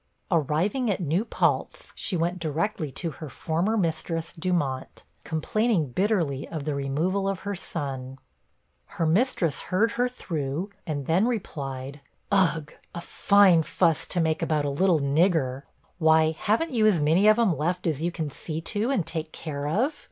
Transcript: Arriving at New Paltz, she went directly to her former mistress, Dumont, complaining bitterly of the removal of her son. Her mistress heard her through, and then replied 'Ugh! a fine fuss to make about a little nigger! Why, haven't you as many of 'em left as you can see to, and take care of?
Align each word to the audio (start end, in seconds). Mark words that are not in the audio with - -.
Arriving 0.31 0.89
at 0.89 0.99
New 0.99 1.23
Paltz, 1.23 1.91
she 1.93 2.17
went 2.17 2.39
directly 2.39 2.91
to 2.91 3.11
her 3.11 3.29
former 3.29 3.77
mistress, 3.77 4.33
Dumont, 4.33 5.03
complaining 5.23 5.91
bitterly 5.91 6.47
of 6.47 6.63
the 6.65 6.73
removal 6.73 7.29
of 7.29 7.41
her 7.41 7.53
son. 7.53 8.17
Her 8.97 9.05
mistress 9.05 9.59
heard 9.69 9.91
her 9.91 10.09
through, 10.09 10.71
and 10.87 11.05
then 11.05 11.27
replied 11.27 12.01
'Ugh! 12.31 12.73
a 12.95 13.01
fine 13.01 13.61
fuss 13.61 14.07
to 14.07 14.19
make 14.19 14.41
about 14.41 14.65
a 14.65 14.71
little 14.71 14.99
nigger! 14.99 15.65
Why, 15.99 16.33
haven't 16.35 16.71
you 16.71 16.87
as 16.87 16.99
many 16.99 17.27
of 17.27 17.37
'em 17.37 17.55
left 17.55 17.85
as 17.85 18.01
you 18.01 18.11
can 18.11 18.31
see 18.31 18.59
to, 18.59 18.89
and 18.89 19.05
take 19.05 19.31
care 19.31 19.67
of? 19.67 19.93